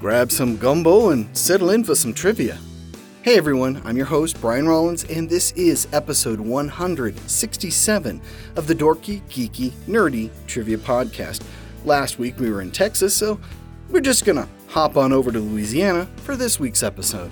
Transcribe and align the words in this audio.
grab 0.00 0.32
some 0.32 0.56
gumbo 0.56 1.10
and 1.10 1.28
settle 1.36 1.68
in 1.70 1.84
for 1.84 1.94
some 1.94 2.14
trivia. 2.14 2.58
Hey 3.20 3.36
everyone, 3.36 3.82
I'm 3.84 3.98
your 3.98 4.06
host 4.06 4.40
Brian 4.40 4.66
Rollins, 4.66 5.04
and 5.04 5.28
this 5.28 5.52
is 5.52 5.86
episode 5.92 6.40
167 6.40 8.22
of 8.56 8.66
the 8.66 8.74
Dorky, 8.74 9.20
Geeky, 9.28 9.72
Nerdy 9.86 10.30
Trivia 10.46 10.78
Podcast. 10.78 11.42
Last 11.84 12.18
week 12.18 12.38
we 12.38 12.50
were 12.50 12.62
in 12.62 12.70
Texas, 12.70 13.14
so 13.14 13.38
we're 13.90 14.00
just 14.00 14.24
gonna 14.24 14.48
hop 14.68 14.96
on 14.96 15.12
over 15.12 15.30
to 15.30 15.38
Louisiana 15.38 16.08
for 16.16 16.34
this 16.34 16.58
week's 16.58 16.82
episode. 16.82 17.30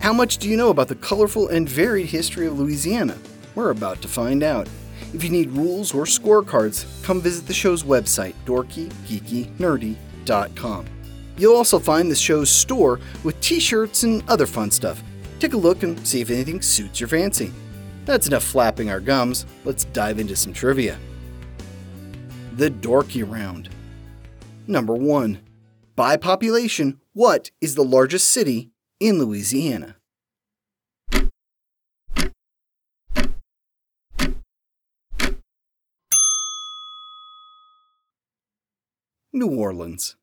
How 0.00 0.12
much 0.12 0.36
do 0.36 0.50
you 0.50 0.58
know 0.58 0.68
about 0.68 0.88
the 0.88 0.96
colorful 0.96 1.48
and 1.48 1.66
varied 1.66 2.08
history 2.08 2.46
of 2.46 2.58
Louisiana? 2.58 3.16
We're 3.54 3.70
about 3.70 4.02
to 4.02 4.08
find 4.08 4.42
out. 4.42 4.68
If 5.14 5.24
you 5.24 5.30
need 5.30 5.50
rules 5.52 5.94
or 5.94 6.04
scorecards, 6.04 7.02
come 7.02 7.22
visit 7.22 7.46
the 7.46 7.54
show's 7.54 7.84
website, 7.84 8.34
dorkygeekynerdy.com. 8.44 10.86
You'll 11.38 11.56
also 11.56 11.78
find 11.78 12.10
the 12.10 12.16
show's 12.16 12.50
store 12.50 12.98
with 13.22 13.40
t 13.40 13.60
shirts 13.60 14.02
and 14.02 14.22
other 14.28 14.46
fun 14.46 14.70
stuff. 14.70 15.02
Take 15.38 15.52
a 15.52 15.58
look 15.58 15.82
and 15.82 16.06
see 16.06 16.20
if 16.20 16.30
anything 16.30 16.62
suits 16.62 17.00
your 17.00 17.08
fancy. 17.08 17.52
That's 18.06 18.26
enough 18.26 18.44
flapping 18.44 18.88
our 18.88 19.00
gums. 19.00 19.44
Let's 19.64 19.84
dive 19.84 20.18
into 20.18 20.36
some 20.36 20.52
trivia. 20.52 20.98
The 22.54 22.70
Dorky 22.70 23.28
Round. 23.28 23.68
Number 24.66 24.94
1. 24.94 25.40
By 25.94 26.16
population, 26.16 27.00
what 27.12 27.50
is 27.60 27.74
the 27.74 27.84
largest 27.84 28.30
city 28.30 28.70
in 28.98 29.18
Louisiana? 29.18 29.96
New 39.32 39.48
Orleans. 39.48 40.16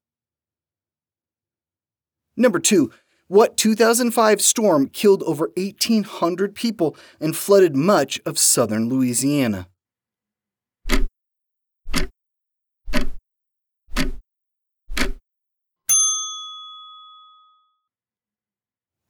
Number 2.36 2.60
two, 2.60 2.92
what 3.28 3.58
2005 3.58 4.42
storm 4.42 4.90
killed 4.90 5.24
over 5.24 5.52
1,800 5.56 6.56
people 6.56 6.96
and 7.20 7.36
flooded 7.36 7.76
much 7.76 8.20
of 8.26 8.40
southern 8.40 8.90
Louisiana? 8.90 9.68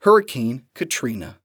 Hurricane 0.01 0.65
Katrina. 0.75 1.37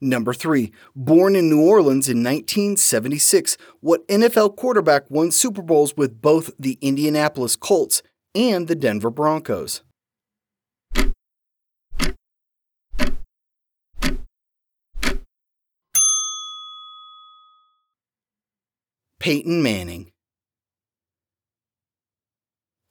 Number 0.00 0.32
3. 0.32 0.70
Born 0.94 1.34
in 1.34 1.50
New 1.50 1.60
Orleans 1.60 2.08
in 2.08 2.22
1976, 2.22 3.56
what 3.80 4.06
NFL 4.06 4.54
quarterback 4.54 5.10
won 5.10 5.32
Super 5.32 5.60
Bowls 5.60 5.96
with 5.96 6.22
both 6.22 6.52
the 6.56 6.78
Indianapolis 6.80 7.56
Colts 7.56 8.00
and 8.38 8.68
the 8.68 8.76
Denver 8.76 9.10
Broncos? 9.10 9.82
Peyton 19.18 19.60
Manning. 19.60 20.12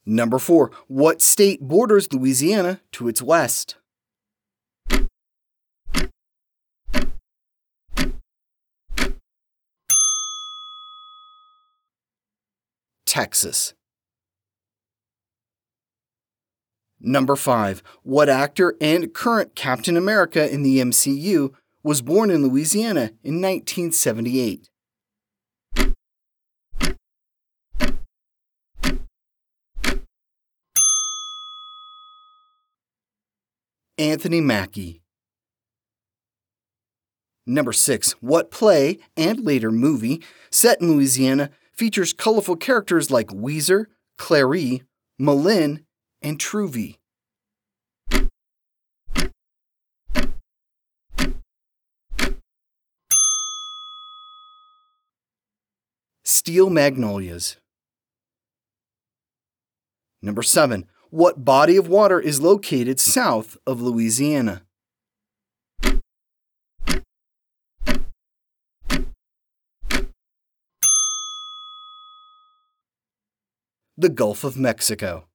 Number 0.05 0.37
4. 0.37 0.69
What 0.87 1.21
state 1.21 1.61
borders 1.61 2.11
Louisiana 2.11 2.81
to 2.91 3.07
its 3.07 3.21
west? 3.21 3.77
Texas. 13.05 13.73
Number 16.99 17.35
5. 17.35 17.83
What 18.03 18.29
actor 18.29 18.75
and 18.81 19.13
current 19.13 19.55
Captain 19.55 19.95
America 19.95 20.51
in 20.51 20.63
the 20.63 20.79
MCU 20.79 21.53
was 21.83 22.01
born 22.01 22.31
in 22.31 22.47
Louisiana 22.47 23.11
in 23.23 23.41
1978? 23.41 24.69
Anthony 33.99 34.41
Mackie. 34.41 35.01
Number 37.47 37.73
6. 37.73 38.11
What 38.19 38.51
play 38.51 38.99
and 39.15 39.43
later 39.43 39.71
movie 39.71 40.21
set 40.51 40.81
in 40.81 40.91
Louisiana 40.91 41.49
features 41.73 42.13
colorful 42.13 42.55
characters 42.55 43.09
like 43.09 43.27
Ouiser, 43.27 43.85
Clairee, 44.17 44.83
M'Lynn, 45.19 45.83
and 46.21 46.39
Truvy? 46.39 46.97
Steel 56.23 56.69
Magnolias. 56.69 57.57
Number 60.21 60.43
7. 60.43 60.85
What 61.09 61.45
body 61.45 61.77
of 61.77 61.87
water 61.87 62.19
is 62.19 62.41
located 62.41 62.99
south 62.99 63.57
of 63.65 63.81
Louisiana? 63.81 64.63
The 73.97 74.09
Gulf 74.09 74.43
of 74.43 74.57
Mexico. 74.57 75.27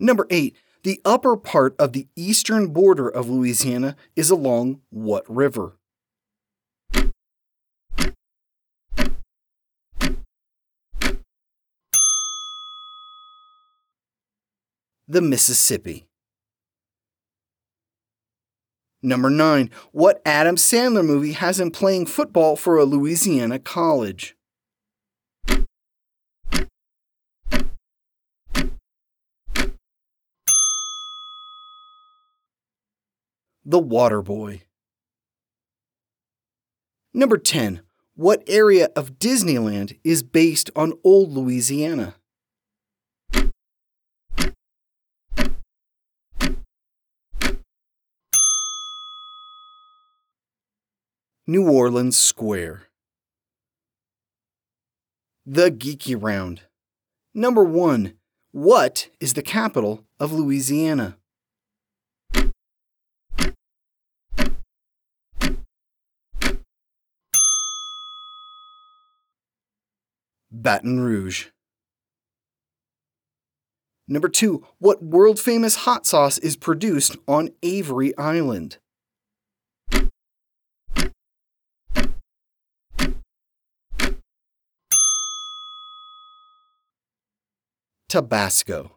Number 0.00 0.26
8. 0.30 0.56
The 0.82 1.00
upper 1.04 1.36
part 1.36 1.74
of 1.78 1.92
the 1.92 2.08
eastern 2.14 2.68
border 2.68 3.08
of 3.08 3.28
Louisiana 3.28 3.96
is 4.16 4.30
along 4.30 4.80
what 4.90 5.24
river? 5.28 5.78
The 15.06 15.20
Mississippi. 15.20 16.06
Number 19.02 19.28
9. 19.28 19.70
What 19.92 20.22
Adam 20.24 20.56
Sandler 20.56 21.04
movie 21.04 21.32
has 21.32 21.60
him 21.60 21.70
playing 21.70 22.06
football 22.06 22.56
for 22.56 22.78
a 22.78 22.84
Louisiana 22.84 23.58
college? 23.58 24.34
The 33.66 33.78
Water 33.78 34.20
Boy. 34.20 34.64
Number 37.14 37.38
10. 37.38 37.80
What 38.14 38.42
area 38.46 38.90
of 38.94 39.18
Disneyland 39.18 39.98
is 40.04 40.22
based 40.22 40.68
on 40.76 40.92
Old 41.02 41.32
Louisiana? 41.32 42.16
New 51.46 51.66
Orleans 51.66 52.18
Square. 52.18 52.82
The 55.46 55.70
Geeky 55.70 56.14
Round. 56.22 56.60
Number 57.32 57.64
1. 57.64 58.12
What 58.52 59.08
is 59.20 59.32
the 59.32 59.42
capital 59.42 60.04
of 60.20 60.32
Louisiana? 60.32 61.16
Baton 70.64 70.98
Rouge. 70.98 71.48
Number 74.08 74.30
2. 74.30 74.66
What 74.78 75.02
world 75.02 75.38
famous 75.38 75.76
hot 75.84 76.06
sauce 76.06 76.38
is 76.38 76.56
produced 76.56 77.16
on 77.28 77.50
Avery 77.62 78.16
Island? 78.16 78.78
Tabasco. 88.08 88.96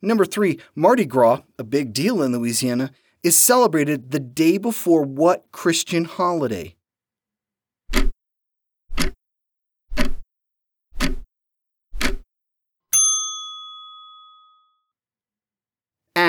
Number 0.00 0.24
three, 0.24 0.60
Mardi 0.76 1.06
Gras, 1.06 1.40
a 1.58 1.64
big 1.64 1.92
deal 1.92 2.22
in 2.22 2.30
Louisiana, 2.30 2.92
is 3.24 3.36
celebrated 3.36 4.12
the 4.12 4.20
day 4.20 4.58
before 4.58 5.02
what 5.02 5.50
Christian 5.50 6.04
holiday? 6.04 6.75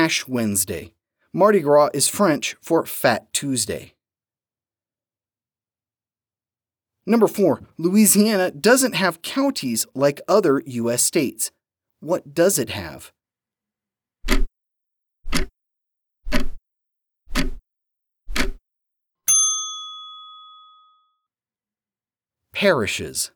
Ash 0.08 0.26
Wednesday. 0.26 0.94
Mardi 1.34 1.60
Gras 1.60 1.90
is 1.94 2.08
French 2.08 2.56
for 2.62 2.86
Fat 2.86 3.28
Tuesday. 3.34 3.94
Number 7.06 7.28
four, 7.28 7.64
Louisiana 7.78 8.50
doesn't 8.50 8.96
have 8.96 9.22
counties 9.22 9.86
like 9.94 10.22
other 10.26 10.64
U.S. 10.66 11.04
states. 11.04 11.52
What 12.00 12.34
does 12.34 12.58
it 12.58 12.70
have? 12.70 13.12
Parishes. 22.54 23.32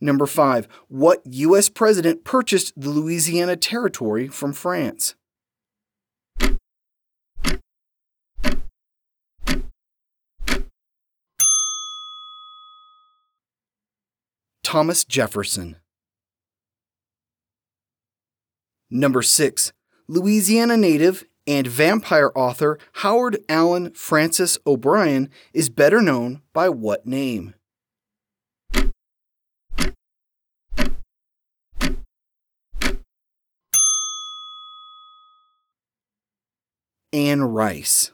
Number 0.00 0.26
five, 0.26 0.68
what 0.88 1.20
U.S. 1.24 1.68
president 1.68 2.24
purchased 2.24 2.72
the 2.76 2.90
Louisiana 2.90 3.56
Territory 3.56 4.28
from 4.28 4.52
France? 4.52 5.14
Thomas 14.68 15.02
Jefferson. 15.04 15.76
Number 18.90 19.22
6. 19.22 19.72
Louisiana 20.08 20.76
native 20.76 21.24
and 21.46 21.66
vampire 21.66 22.30
author 22.34 22.78
Howard 22.96 23.38
Allen 23.48 23.92
Frances 23.94 24.58
O'Brien 24.66 25.30
is 25.54 25.70
better 25.70 26.02
known 26.02 26.42
by 26.52 26.68
what 26.68 27.06
name? 27.06 27.54
Anne 37.12 37.42
Rice. 37.42 38.12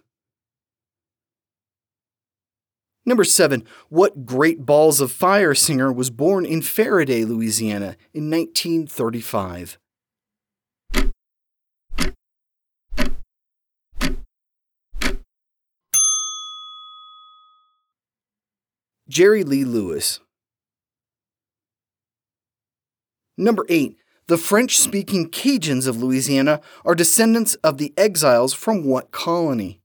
Number 3.07 3.25
seven, 3.25 3.65
what 3.91 4.25
great 4.25 4.65
balls 4.65 5.01
of 5.01 5.13
fire 5.13 5.55
singer 5.55 5.93
was 5.93 6.09
born 6.09 6.47
in 6.47 6.61
Ferriday, 6.63 7.27
Louisiana 7.27 7.97
in 8.15 8.31
1935? 8.31 9.79
Jerry 19.07 19.45
Lee 19.45 19.65
Lewis. 19.65 20.21
Number 23.37 23.67
eight, 23.69 23.99
the 24.27 24.39
French 24.39 24.79
speaking 24.79 25.29
Cajuns 25.29 25.87
of 25.87 26.03
Louisiana 26.03 26.61
are 26.85 26.95
descendants 26.95 27.55
of 27.57 27.79
the 27.79 27.93
exiles 27.97 28.55
from 28.55 28.85
what 28.85 29.11
colony? 29.11 29.81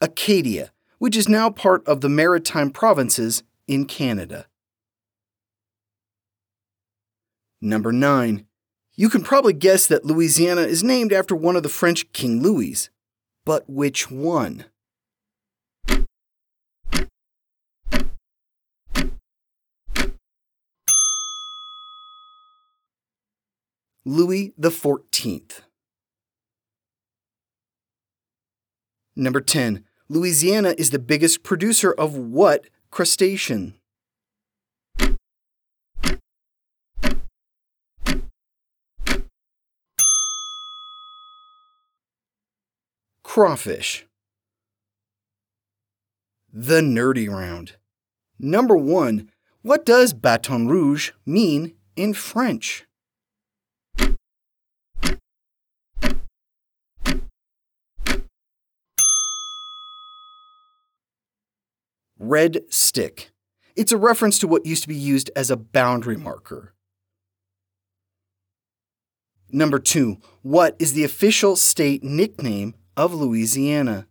Acadia, 0.00 0.72
which 0.98 1.16
is 1.16 1.28
now 1.28 1.50
part 1.50 1.86
of 1.86 2.00
the 2.00 2.08
Maritime 2.08 2.70
Provinces 2.70 3.42
in 3.66 3.86
Canada. 3.86 4.46
Number 7.60 7.92
9. 7.92 8.46
You 8.94 9.08
can 9.10 9.22
probably 9.22 9.52
guess 9.52 9.86
that 9.86 10.04
Louisiana 10.04 10.62
is 10.62 10.82
named 10.82 11.12
after 11.12 11.34
one 11.34 11.56
of 11.56 11.62
the 11.62 11.68
French 11.68 12.12
King 12.12 12.42
Louis. 12.42 12.88
But 13.44 13.68
which 13.68 14.10
one? 14.10 14.66
Louis 24.08 24.54
XIV. 24.60 25.62
Number 29.16 29.40
10. 29.40 29.84
Louisiana 30.08 30.76
is 30.78 30.90
the 30.90 31.00
biggest 31.00 31.42
producer 31.42 31.90
of 31.90 32.14
what 32.16 32.68
crustacean? 32.92 33.74
Crawfish. 43.24 44.06
The 46.52 46.80
Nerdy 46.80 47.28
Round. 47.28 47.72
Number 48.38 48.76
1. 48.76 49.28
What 49.62 49.84
does 49.84 50.12
Baton 50.14 50.68
Rouge 50.68 51.10
mean 51.26 51.74
in 51.96 52.14
French? 52.14 52.86
Red 62.18 62.62
stick. 62.70 63.30
It's 63.74 63.92
a 63.92 63.98
reference 63.98 64.38
to 64.38 64.48
what 64.48 64.64
used 64.64 64.82
to 64.82 64.88
be 64.88 64.94
used 64.94 65.30
as 65.36 65.50
a 65.50 65.56
boundary 65.56 66.16
marker. 66.16 66.72
Number 69.50 69.78
two, 69.78 70.16
what 70.42 70.76
is 70.78 70.94
the 70.94 71.04
official 71.04 71.56
state 71.56 72.02
nickname 72.02 72.74
of 72.96 73.12
Louisiana? 73.12 74.06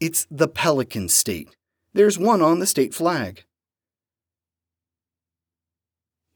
It's 0.00 0.26
the 0.30 0.46
Pelican 0.46 1.08
State. 1.08 1.56
There's 1.92 2.18
one 2.18 2.40
on 2.40 2.60
the 2.60 2.66
state 2.66 2.94
flag. 2.94 3.44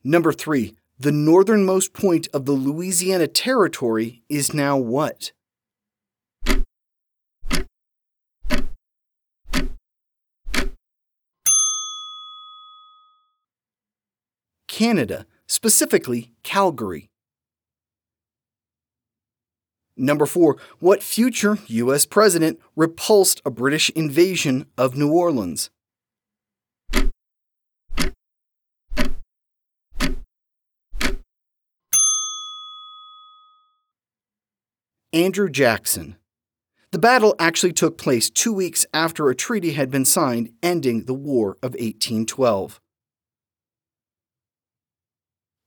Number 0.03 0.33
three, 0.33 0.75
the 1.03 1.11
northernmost 1.11 1.93
point 1.93 2.29
of 2.33 2.45
the 2.45 2.53
Louisiana 2.53 3.27
Territory 3.27 4.23
is 4.29 4.55
now 4.55 4.77
what? 4.77 5.33
Canada, 14.69 15.27
specifically 15.49 16.31
Calgary. 16.45 17.11
Number 19.97 20.25
four, 20.25 20.57
what 20.79 21.03
future 21.03 21.59
U.S. 21.67 22.07
president 22.07 22.61
repulsed 22.77 23.43
a 23.45 23.51
British 23.51 23.91
invasion 23.91 24.67
of 24.79 24.97
New 24.97 25.11
Orleans? 25.11 25.69
Andrew 35.15 35.51
Jackson. 35.51 36.17
The 36.91 36.99
battle 36.99 37.35
actually 37.39 37.75
took 37.75 37.99
place 37.99 38.31
two 38.31 38.53
weeks 38.53 38.87
after 38.95 39.29
a 39.29 39.35
treaty 39.35 39.73
had 39.73 39.91
been 39.91 40.07
signed 40.07 40.55
ending 40.63 41.05
the 41.05 41.13
War 41.13 41.59
of 41.63 41.73
1812. 41.73 42.81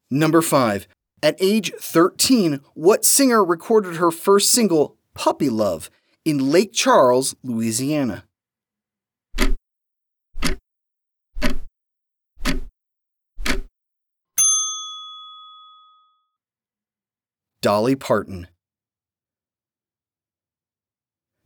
Number 0.09 0.41
5. 0.41 0.87
At 1.21 1.35
age 1.39 1.73
13, 1.79 2.61
what 2.73 3.05
singer 3.05 3.43
recorded 3.43 3.97
her 3.97 4.09
first 4.09 4.49
single, 4.49 4.97
Puppy 5.13 5.49
Love, 5.49 5.91
in 6.23 6.51
Lake 6.51 6.73
Charles, 6.73 7.35
Louisiana? 7.43 8.23
Dolly 17.61 17.95
Parton. 17.95 18.47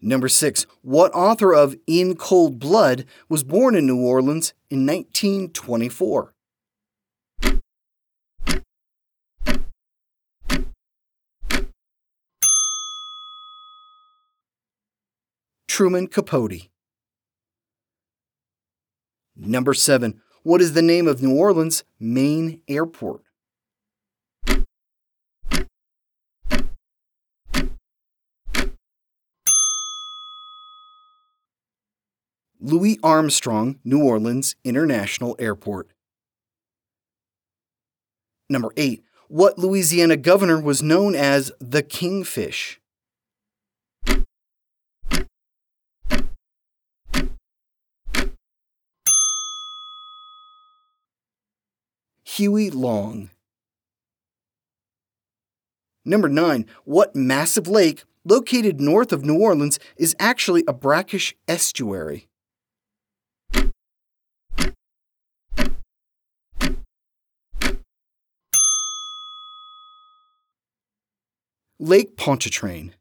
Number 0.01 0.29
six, 0.29 0.65
what 0.81 1.13
author 1.13 1.53
of 1.53 1.75
In 1.85 2.15
Cold 2.15 2.57
Blood 2.57 3.05
was 3.27 3.43
born 3.43 3.75
in 3.75 3.85
New 3.85 3.99
Orleans 3.99 4.53
in 4.69 4.85
1924? 4.85 6.33
Truman 15.67 16.07
Capote. 16.07 16.69
Number 19.35 19.73
seven, 19.73 20.21
what 20.43 20.61
is 20.61 20.73
the 20.73 20.81
name 20.81 21.07
of 21.07 21.21
New 21.21 21.35
Orleans' 21.37 21.83
main 21.99 22.61
airport? 22.67 23.23
Louis 32.61 32.99
Armstrong 33.01 33.79
New 33.85 34.03
Orleans 34.03 34.57
International 34.65 35.35
Airport. 35.39 35.91
Number 38.49 38.69
8. 38.75 39.03
What 39.29 39.57
Louisiana 39.57 40.17
governor 40.17 40.59
was 40.59 40.83
known 40.83 41.15
as 41.15 41.51
the 41.59 41.81
Kingfish? 41.81 42.81
Huey 52.25 52.69
Long. 52.69 53.29
Number 56.03 56.27
9. 56.27 56.65
What 56.85 57.15
massive 57.15 57.67
lake 57.67 58.03
located 58.25 58.81
north 58.81 59.13
of 59.13 59.23
New 59.23 59.39
Orleans 59.39 59.79
is 59.95 60.15
actually 60.19 60.63
a 60.67 60.73
brackish 60.73 61.35
estuary? 61.47 62.28
Lake 71.81 72.17
Pontchartrain. 72.17 72.93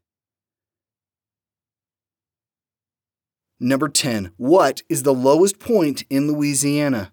Number 3.59 3.89
10. 3.89 4.31
What 4.37 4.83
is 4.87 5.03
the 5.03 5.13
lowest 5.13 5.59
point 5.59 6.05
in 6.09 6.31
Louisiana? 6.31 7.11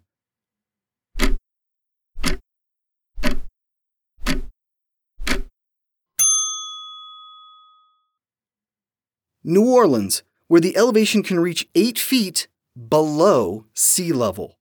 New 9.43 9.69
Orleans, 9.69 10.23
where 10.47 10.61
the 10.61 10.77
elevation 10.77 11.25
can 11.25 11.41
reach 11.41 11.69
8 11.75 11.99
feet 11.99 12.47
below 12.89 13.65
sea 13.75 14.13
level. 14.13 14.57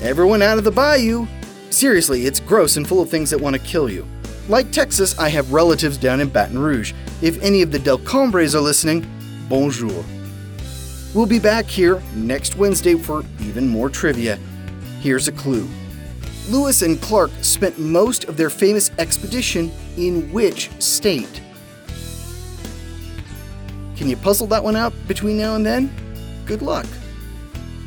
Everyone 0.00 0.40
out 0.40 0.56
of 0.56 0.62
the 0.62 0.70
bayou! 0.70 1.26
Seriously, 1.70 2.26
it's 2.26 2.40
gross 2.40 2.76
and 2.76 2.86
full 2.86 3.00
of 3.00 3.08
things 3.08 3.30
that 3.30 3.40
want 3.40 3.54
to 3.54 3.62
kill 3.62 3.88
you. 3.88 4.06
Like 4.48 4.72
Texas, 4.72 5.16
I 5.18 5.28
have 5.28 5.52
relatives 5.52 5.96
down 5.96 6.20
in 6.20 6.28
Baton 6.28 6.58
Rouge. 6.58 6.92
If 7.22 7.40
any 7.40 7.62
of 7.62 7.70
the 7.70 7.78
Del 7.78 7.98
Combres 7.98 8.56
are 8.56 8.60
listening, 8.60 9.06
bonjour. 9.48 10.04
We'll 11.14 11.26
be 11.26 11.38
back 11.38 11.66
here 11.66 12.02
next 12.14 12.56
Wednesday 12.56 12.96
for 12.96 13.24
even 13.40 13.68
more 13.68 13.88
trivia. 13.88 14.36
Here's 15.00 15.28
a 15.28 15.32
clue 15.32 15.68
Lewis 16.48 16.82
and 16.82 17.00
Clark 17.00 17.30
spent 17.42 17.78
most 17.78 18.24
of 18.24 18.36
their 18.36 18.50
famous 18.50 18.90
expedition 18.98 19.70
in 19.96 20.32
which 20.32 20.70
state? 20.80 21.40
Can 23.96 24.08
you 24.08 24.16
puzzle 24.16 24.48
that 24.48 24.64
one 24.64 24.74
out 24.74 24.92
between 25.06 25.36
now 25.36 25.54
and 25.54 25.64
then? 25.64 25.92
Good 26.46 26.62
luck. 26.62 26.86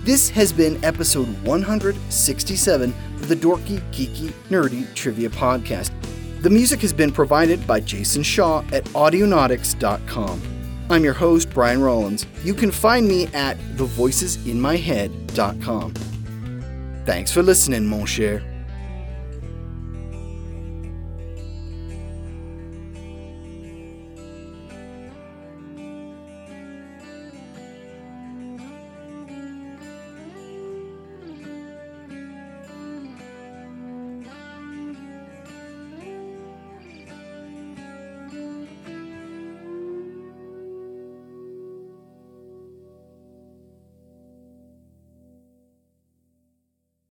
This 0.03 0.29
has 0.31 0.51
been 0.51 0.83
episode 0.83 1.29
167 1.43 2.93
of 3.15 3.29
the 3.29 3.35
Dorky, 3.35 3.79
Geeky, 3.91 4.33
Nerdy 4.49 4.93
Trivia 4.93 5.29
Podcast. 5.29 5.91
The 6.41 6.49
music 6.49 6.81
has 6.81 6.91
been 6.91 7.09
provided 7.09 7.65
by 7.65 7.79
Jason 7.79 8.21
Shaw 8.21 8.65
at 8.73 8.83
Audionautix.com. 8.83 10.41
I'm 10.89 11.05
your 11.05 11.13
host, 11.13 11.49
Brian 11.51 11.81
Rollins. 11.81 12.25
You 12.43 12.53
can 12.53 12.69
find 12.69 13.07
me 13.07 13.27
at 13.27 13.57
thevoicesinmyhead.com. 13.77 15.93
Thanks 17.05 17.31
for 17.31 17.41
listening, 17.41 17.87
mon 17.87 18.05
cher. 18.05 18.43